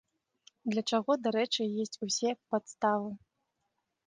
[0.75, 3.09] Для чаго, дарэчы, ёсць усе падставы.